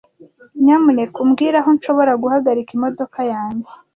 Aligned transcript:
Nyamuneka 0.63 1.15
umbwire 1.23 1.55
aho 1.61 1.69
nshobora 1.77 2.11
guhagarika 2.23 2.71
imodoka 2.77 3.19
yanjye. 3.33 3.71